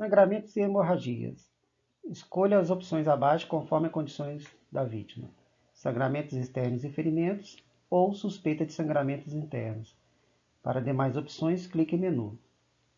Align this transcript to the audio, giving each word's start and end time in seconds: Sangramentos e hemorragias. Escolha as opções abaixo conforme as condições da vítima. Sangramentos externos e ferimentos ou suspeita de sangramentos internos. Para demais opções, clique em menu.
Sangramentos 0.00 0.56
e 0.56 0.60
hemorragias. 0.60 1.46
Escolha 2.06 2.58
as 2.58 2.70
opções 2.70 3.06
abaixo 3.06 3.46
conforme 3.46 3.88
as 3.88 3.92
condições 3.92 4.46
da 4.72 4.82
vítima. 4.82 5.28
Sangramentos 5.74 6.32
externos 6.32 6.84
e 6.84 6.88
ferimentos 6.88 7.62
ou 7.90 8.14
suspeita 8.14 8.64
de 8.64 8.72
sangramentos 8.72 9.34
internos. 9.34 9.94
Para 10.62 10.80
demais 10.80 11.18
opções, 11.18 11.66
clique 11.66 11.96
em 11.96 11.98
menu. 11.98 12.38